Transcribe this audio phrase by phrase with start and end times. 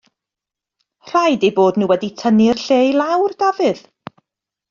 [1.09, 3.85] Rhaid eu bod nhw wedi tynnu'r lle i lawr, Dafydd!